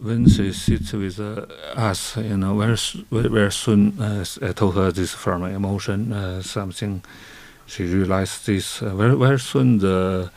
[0.00, 4.92] When she sits with uh, us, you know, very very, soon, uh, I told her
[4.92, 7.02] this from emotion, uh, something.
[7.66, 9.78] She realized this uh, very very soon.
[9.78, 10.30] The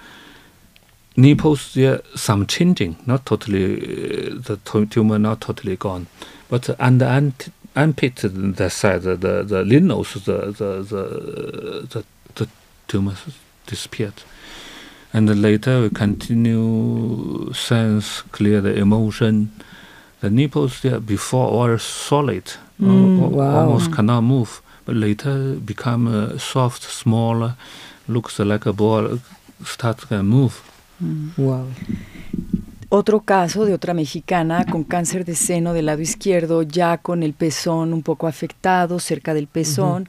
[1.18, 6.08] nipples there some changing, not totally uh, the tumor not totally gone,
[6.50, 7.34] but on the
[7.76, 12.04] armpit the side the the, the the the the the,
[12.36, 12.48] the
[12.88, 13.16] tumor
[13.66, 14.14] disappeared.
[15.14, 19.52] And then later we continue sense clear the emotion.
[20.22, 22.44] The nipples there before were solid,
[22.80, 23.60] Mm, wow.
[23.62, 27.56] almost cannot move, but later become uh, soft, smaller,
[28.08, 29.20] looks like a ball,
[29.66, 30.62] start to move.
[31.38, 31.66] Wow.
[32.90, 37.34] Otro caso de otra mexicana con cáncer de seno del lado izquierdo, ya con el
[37.34, 40.08] pezón un poco afectado, cerca del pezón,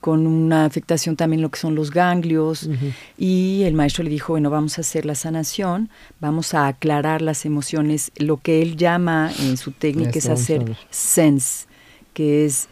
[0.00, 2.68] con una afectación también lo que son los ganglios.
[3.16, 7.44] Y el maestro le dijo, bueno, vamos a hacer la sanación, vamos a aclarar las
[7.44, 11.66] emociones, lo que él llama en su técnica es hacer sense,
[12.14, 12.68] que es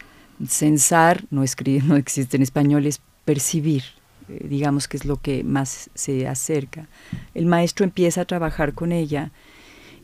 [0.47, 3.83] censar, no, escribe, no existe en español, es percibir,
[4.29, 6.87] eh, digamos que es lo que más se acerca.
[7.33, 9.31] El maestro empieza a trabajar con ella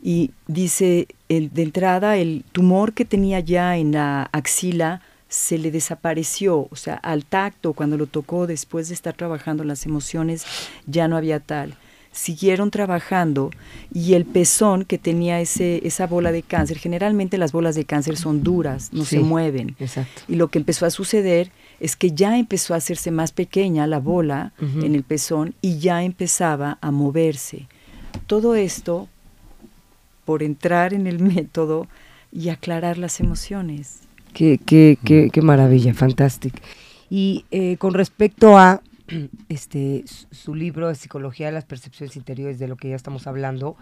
[0.02, 5.70] y dice, el, de entrada, el tumor que tenía ya en la axila se le
[5.70, 10.44] desapareció, o sea, al tacto, cuando lo tocó después de estar trabajando las emociones,
[10.86, 11.74] ya no había tal.
[12.12, 13.50] Siguieron trabajando
[13.92, 18.16] y el pezón que tenía ese, esa bola de cáncer, generalmente las bolas de cáncer
[18.16, 19.16] son duras, no Sí.
[19.16, 19.74] se mueven.
[19.80, 20.22] Exacto.
[20.28, 23.98] Y lo que empezó a suceder es que ya empezó a hacerse más pequeña la
[23.98, 27.66] bola en el pezón y ya empezaba a moverse.
[28.28, 29.08] Todo esto
[30.24, 31.88] por entrar en el método
[32.30, 34.02] y aclarar las emociones.
[34.34, 36.58] Qué, qué, qué, qué maravilla, fantástico.
[37.08, 38.82] Y eh, con respecto a
[39.48, 43.26] este su, su libro de Psicología de las Percepciones Interiores, de lo que ya estamos
[43.26, 43.76] hablando,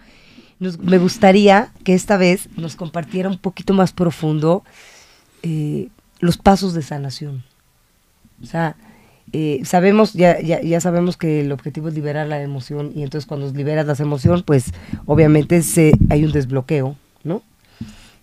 [0.61, 4.63] nos- me gustaría que esta vez nos compartiera un poquito más profundo
[5.43, 5.89] eh,
[6.21, 7.43] los pasos de sanación.
[8.43, 8.77] O sea,
[9.33, 13.27] eh, sabemos, ya, ya, ya sabemos que el objetivo es liberar la emoción y entonces
[13.27, 14.73] cuando liberas las emociones, pues
[15.07, 17.43] obviamente se, hay un desbloqueo, ¿no?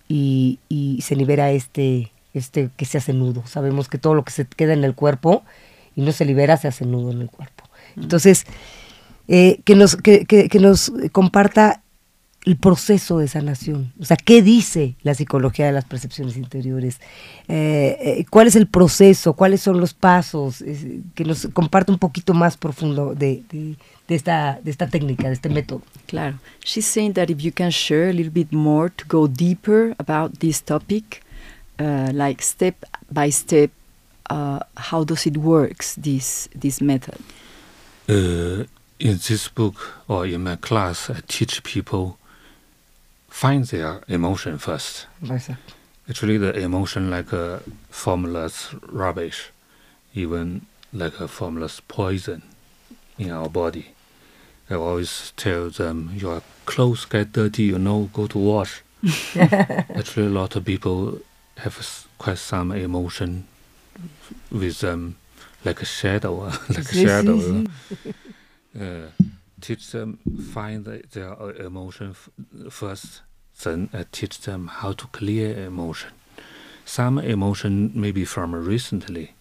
[0.08, 3.42] Y, y se libera este, este que se hace nudo.
[3.46, 5.42] Sabemos que todo lo que se queda en el cuerpo
[5.96, 7.64] y no se libera se hace nudo en el cuerpo.
[7.96, 8.46] Entonces,
[9.28, 11.82] eh, que, nos, que, que- que nos comparta
[12.46, 13.92] el proceso de sanación?
[14.00, 16.98] O sea, ¿qué dice la psicología de las percepciones interiores?
[17.48, 19.34] Eh, eh, ¿Cuál es el proceso?
[19.34, 20.64] ¿Cuáles son los pasos?
[21.14, 23.76] que nos comparte un poquito más profundo de, de,
[24.08, 25.82] de, esta, de esta técnica, de este método.
[26.06, 26.38] Claro.
[26.64, 30.38] She's saying that if you can share a little bit more to go deeper about
[30.38, 31.22] this topic,
[31.80, 33.70] uh, like step by step,
[34.28, 37.18] uh, how does it works, this, this method?
[38.08, 38.64] Uh,
[38.98, 42.18] in this book or in my class, I teach people
[43.28, 45.06] find their emotion first.
[46.08, 49.50] Actually, the emotion like a formless rubbish,
[50.14, 52.42] even like a formless poison
[53.18, 53.86] in our body.
[54.68, 58.82] I always tell them, your clothes get dirty, you know, go to wash.
[59.34, 61.20] Actually, a lot of people
[61.60, 63.46] have quite some emotion
[64.50, 65.16] with them,
[65.64, 66.34] like a shadow,
[66.68, 67.64] like a shadow.
[68.80, 69.08] uh,
[69.60, 70.18] teach them
[70.52, 72.14] find their emotion
[72.70, 73.22] first,
[73.62, 76.10] then uh, teach them how to clear emotion.
[76.84, 79.34] Some emotion may be from recently,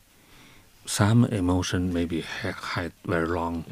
[0.85, 3.65] some emotion may be had very long.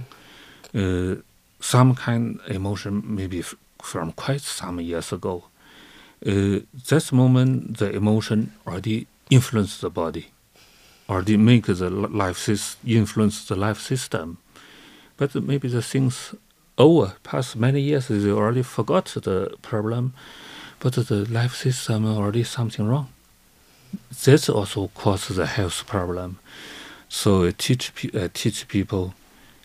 [0.74, 1.16] Uh,
[1.60, 3.42] some kind emotion maybe
[3.82, 5.46] from quite some years ago.
[6.26, 10.28] Uh, this moment, the emotion already influence the body,
[11.10, 14.38] already make the life system, influence the life system
[15.18, 16.36] but maybe the things
[16.78, 20.14] over past many years they already forgot the problem,
[20.80, 23.10] but the life system already something wrong.
[24.24, 26.38] This also causes the health problem.
[27.10, 29.16] So I teach I teach people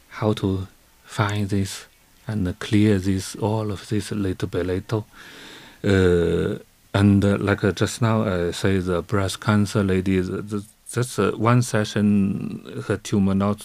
[0.09, 0.69] how to
[1.05, 1.87] find this
[2.27, 5.07] and clear this all of this little by little.
[5.85, 6.59] Uh,
[6.95, 11.63] and uh, like uh, just now I say the breast cancer lady, the, that's one
[11.63, 13.65] session her tumor not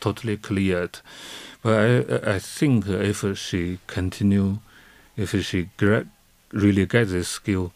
[0.00, 1.00] totally cleared.
[1.62, 4.58] But I, I think if she continue,
[5.16, 5.68] if she
[6.52, 7.72] really get this skill,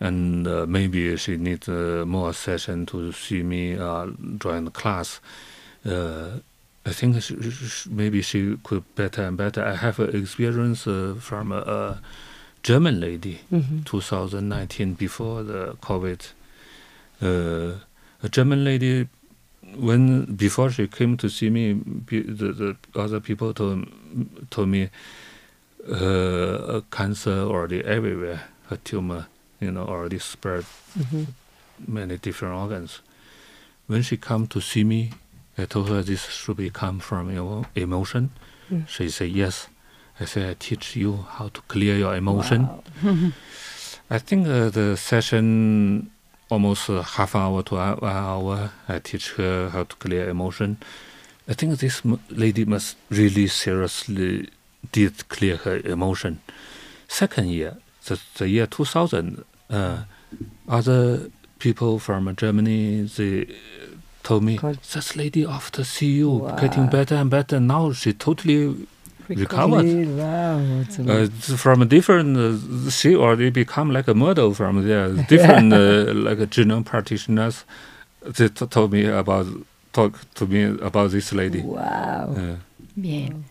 [0.00, 5.20] and uh, maybe she needs uh, more session to see me uh, join the class.
[5.86, 7.36] I think she,
[7.88, 9.64] maybe she could better and better.
[9.64, 12.00] I have experience from a,
[12.66, 13.82] German lady, mm-hmm.
[13.84, 16.32] 2019 before the COVID.
[17.22, 17.78] Uh,
[18.24, 19.06] a German lady
[19.76, 23.86] when before she came to see me, the, the other people told
[24.50, 24.90] told me
[25.88, 29.28] uh, cancer already everywhere, a tumor,
[29.60, 30.64] you know, already spread
[30.98, 31.22] mm-hmm.
[31.86, 33.00] many different organs.
[33.86, 35.12] When she come to see me,
[35.56, 38.30] I told her this should be come from your emotion.
[38.68, 38.88] Mm.
[38.88, 39.68] She said yes.
[40.20, 42.68] I said I teach you how to clear your emotion.
[43.02, 43.32] Wow.
[44.08, 46.10] I think uh, the session
[46.48, 48.70] almost half hour to one hour.
[48.88, 50.78] I teach her how to clear emotion.
[51.48, 54.48] I think this lady must really seriously
[54.92, 56.40] did clear her emotion.
[57.08, 57.76] Second year,
[58.06, 60.04] the, the year 2000, uh,
[60.68, 63.46] other people from Germany, they
[64.22, 64.58] told me,
[64.92, 66.56] this lady after see you wow.
[66.56, 67.60] getting better and better.
[67.60, 68.86] Now she totally
[69.28, 69.86] recovered.
[70.16, 75.08] Wow, uh, from a different, uh, she already become like a model from there.
[75.28, 77.64] Different uh, like genome practitioners,
[78.22, 79.46] they told me about
[79.92, 81.62] talk to me about this lady.
[81.62, 82.58] Wow.
[82.94, 83.44] Bien.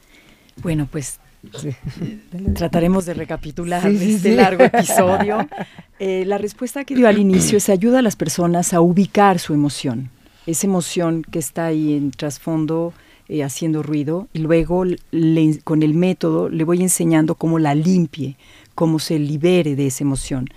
[0.61, 1.19] Bueno, pues
[2.55, 5.47] Trataremos de recapitular este largo episodio.
[5.99, 9.53] Eh, la respuesta que dio al inicio es ayuda a las personas a ubicar su
[9.53, 10.09] emoción,
[10.45, 12.93] esa emoción que está ahí en trasfondo
[13.27, 14.83] eh, haciendo ruido y luego
[15.63, 18.37] con el método le voy enseñando cómo la limpie,
[18.75, 20.49] cómo se libere de esa emoción.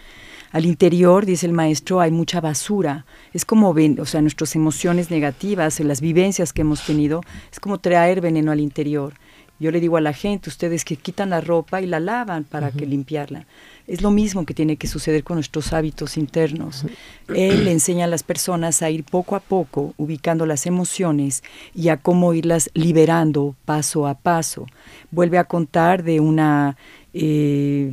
[0.51, 3.05] Al interior, dice el maestro, hay mucha basura.
[3.35, 7.21] Es como, ven, o sea, nuestras emociones negativas, las vivencias que hemos tenido,
[7.53, 9.15] es como traer veneno al interior.
[9.61, 12.71] Yo le digo a la gente, ustedes que quitan la ropa y la lavan para
[12.71, 13.47] que limpiarla.
[13.89, 16.85] Es lo mismo que tiene que suceder con nuestros hábitos internos.
[17.29, 21.43] Él enseña a las personas a ir poco a poco ubicando las emociones
[21.75, 24.67] y a cómo irlas liberando paso a paso.
[25.11, 26.77] Vuelve a contar de una
[27.15, 27.91] eh,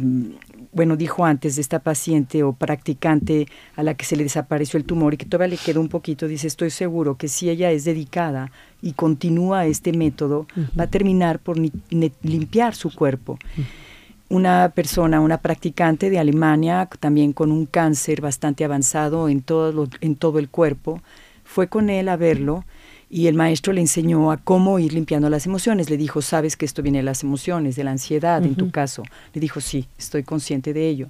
[0.75, 4.83] bueno, dijo antes de esta paciente o practicante a la que se le desapareció el
[4.83, 7.85] tumor y que todavía le quedó un poquito, dice, estoy seguro que si ella es
[7.85, 13.39] dedicada y continúa este método, va a terminar por limpiar su cuerpo.
[14.27, 20.15] Una persona, una practicante de Alemania, también con un cáncer bastante avanzado en todo, en
[20.17, 21.01] todo el cuerpo,
[21.45, 22.65] fue con él a verlo
[23.09, 25.89] y el maestro le enseñó a cómo ir limpiando las emociones.
[25.89, 29.03] Le dijo, sabes que esto viene de las emociones, de la ansiedad en tu caso.
[29.33, 31.07] Le dijo, sí, estoy consciente de ello.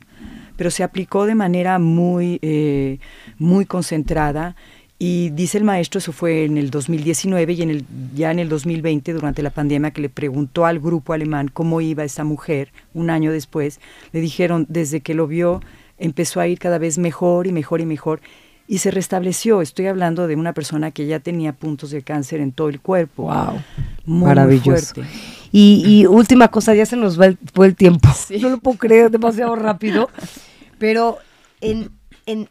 [0.58, 3.00] Pero se aplicó de manera muy, eh,
[3.38, 4.56] muy concentrada
[4.98, 7.86] Y dice el maestro, eso fue en el 2019 y en el,
[8.16, 12.06] ya en el 2020, durante la pandemia, que le preguntó al grupo alemán cómo iba
[12.06, 13.82] esta mujer, un año después,
[14.14, 15.62] le dijeron, desde que lo vio,
[15.98, 18.22] empezó a ir cada vez mejor y mejor y mejor
[18.68, 19.62] y se restableció.
[19.62, 23.24] Estoy hablando de una persona que ya tenía puntos de cáncer en todo el cuerpo.
[23.24, 23.62] Wow.
[24.06, 25.02] Maravilloso.
[25.52, 28.10] Y, última cosa, ya se nos va el, fue el tiempo.
[28.42, 30.10] No lo puedo creer, demasiado rápido.
[30.78, 31.20] Pero
[31.62, 31.92] en,
[32.26, 32.50] en,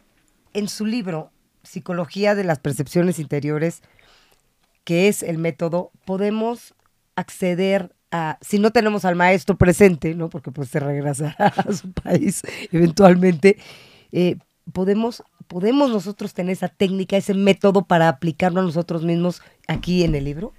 [0.55, 1.31] en su libro,
[1.62, 3.83] Psicología de las Percepciones Interiores,
[4.85, 6.75] que es el método, podemos
[7.17, 10.31] acceder a, si no tenemos al maestro presente, ¿no?
[10.31, 13.59] Porque pues se regresará a su país eventualmente,
[14.12, 14.37] eh,
[14.73, 20.14] podemos, podemos nosotros tener esa técnica, ese método para aplicarlo a nosotros mismos aquí en
[20.14, 20.53] el libro.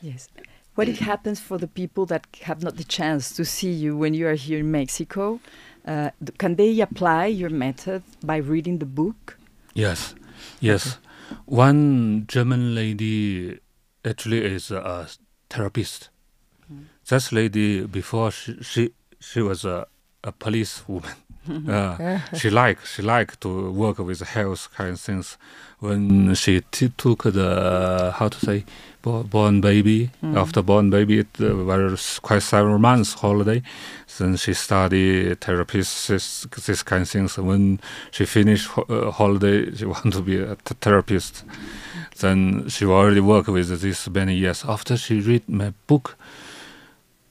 [0.00, 0.28] Yes.
[0.76, 4.14] What it happens for the people that have not the chance to see you when
[4.14, 5.40] you are here in Mexico?
[5.84, 9.36] Uh, can they apply your method by reading the book?
[9.74, 10.14] Yes,
[10.60, 10.98] yes.
[11.46, 13.58] One German lady
[14.04, 15.08] actually is a
[15.50, 16.10] therapist.
[16.72, 16.84] Mm.
[17.08, 19.86] That lady before she she, she was a,
[20.22, 21.16] a police woman.
[21.48, 25.36] Uh, she like she like to work with health kind of things.
[25.80, 28.64] When she t- took the how to say
[29.02, 30.36] born baby mm.
[30.36, 33.62] after born baby, it uh, was quite several months holiday.
[34.18, 37.38] Then she studied therapist this, this kind of things.
[37.38, 37.80] When
[38.10, 41.44] she finished ho- uh, holiday, she want to be a t- therapist.
[42.18, 44.64] Then she already worked with this many years.
[44.66, 46.16] After she read my book,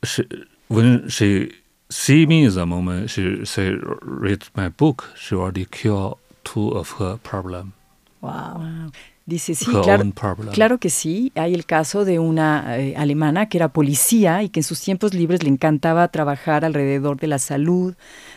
[0.04, 0.26] she
[0.70, 1.54] when she
[1.90, 7.18] see me the moment she say read my book, she already cured two of her
[7.18, 7.74] problem.
[8.22, 8.58] Wow.
[8.58, 8.92] wow.
[9.28, 10.06] Dice, sí, claro,
[10.54, 11.34] claro, que sí.
[11.36, 15.14] Hay el caso de una eh, alemana que era policía y que en sus tiempos
[15.14, 17.94] libres le encantaba trabajar alrededor de la salud,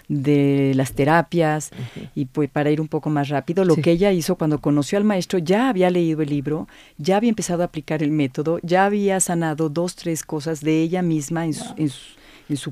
[0.09, 1.70] de las terapias.
[2.16, 5.05] Y pues para ir un poco más rápido, lo que ella hizo cuando conoció al
[5.05, 6.66] maestro, ya había leído el libro,
[6.98, 11.03] ya había empezado a aplicar el método, ya había sanado dos, tres cosas de ella
[11.03, 12.19] misma en su, en su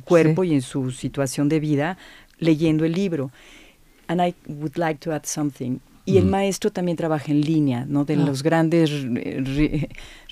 [0.01, 1.99] cuerpo y en su situación de vida
[2.39, 3.31] leyendo el libro.
[4.07, 5.81] And I would like to add something.
[6.09, 6.31] Y el mm.
[6.31, 8.07] maestro también trabaja en línea, ¿no?
[8.07, 8.17] De ah.
[8.17, 8.91] las grandes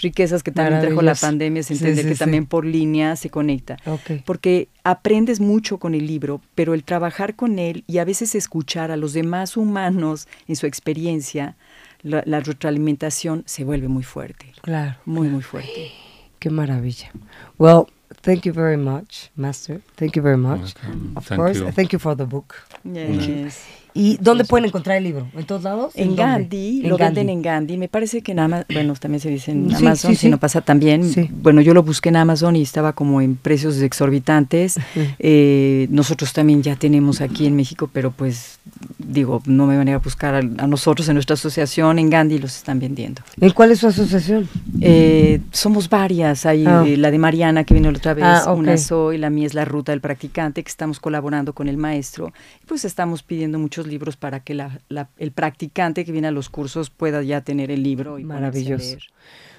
[0.01, 3.77] riquezas que también trajo la pandemia es entender que también por línea se conecta.
[4.25, 8.91] Porque aprendes mucho con el libro, pero el trabajar con él y a veces escuchar
[8.91, 11.57] a los demás humanos en su experiencia,
[12.03, 14.55] la, la retroalimentación se vuelve muy fuerte.
[14.63, 14.97] Claro.
[15.05, 15.91] Muy, muy fuerte.
[16.39, 17.11] Qué maravilla.
[17.59, 17.87] Well,
[18.27, 19.77] thank you very much, Master.
[20.01, 20.75] Thank you very much.
[21.21, 22.51] Of course, thank you for the book.
[22.85, 23.55] Yes.
[23.97, 25.27] ¿Y dónde pueden encontrar el libro?
[25.35, 25.93] ¿En todos lados?
[25.95, 27.79] En, Gandhi, lo venden en Gandhi.
[27.79, 31.31] Me parece que en Amazon, bueno, también se dice en Amazon, si no pasa también.
[31.43, 34.79] Bueno, yo lo busqué en Amazon y estaba como en precios exorbitantes.
[35.19, 38.59] Eh, nosotros también ya tenemos aquí en México, pero pues
[38.99, 42.39] digo, no me van a ir a buscar a, nosotros en nuestra asociación, en Gandhi
[42.39, 43.23] los están vendiendo.
[43.41, 44.49] ¿En cuál es su asociación?
[44.81, 46.45] Eh, somos varias.
[46.45, 46.85] Hay ah.
[46.87, 49.65] la de Mariana que vino la otra vez, ah, una soy, la mía es la
[49.65, 52.33] ruta del practicante, que estamos colaborando con el maestro.
[52.67, 54.81] Pues estamos pidiendo muchos libros para que la,
[55.19, 58.99] el practicante que viene a los cursos pueda ya tener el libro y Maravilloso.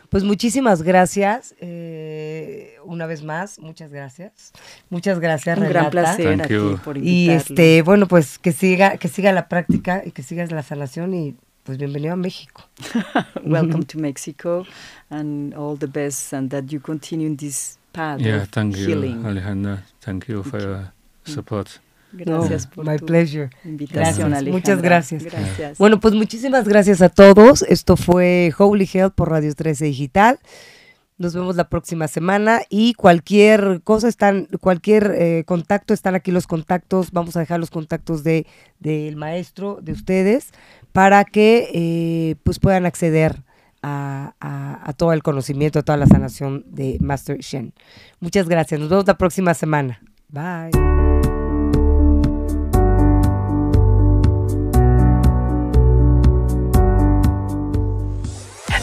[0.10, 1.54] Pues muchísimas gracias.
[1.60, 4.54] Eh, una vez más, muchas gracias.
[4.90, 9.10] Muchas gracias, Un gran placer a ti por Y este, bueno, pues que siga, que
[9.10, 12.64] siga la práctica y que siga la sanación y pues bienvenido a México.
[13.44, 14.66] Welcome to Mexico
[15.10, 18.88] and all the best and that you continue in this path yeah, thank you,
[19.26, 19.84] Alejandra.
[20.00, 20.94] Thank you for your
[21.26, 21.80] support.
[22.12, 23.50] Gracias por my pleasure.
[23.66, 25.24] invitación, Muchas gracias.
[25.78, 27.64] Bueno, pues muchísimas gracias a todos.
[27.64, 30.40] Esto fue Holy Health por Radio 13 Digital.
[31.18, 36.46] Nos vemos la próxima semana y cualquier cosa están, cualquier eh, contacto están aquí los
[36.46, 37.12] contactos.
[37.12, 38.46] Vamos a dejar los contactos de
[38.80, 40.52] del maestro de ustedes
[40.92, 43.42] para que eh, pues puedan acceder
[43.82, 47.74] a, a, todo el conocimiento, a toda la sanación de Master Shen.
[48.20, 48.80] Muchas gracias.
[48.80, 50.02] Nos vemos la próxima semana.
[50.30, 51.07] Bye.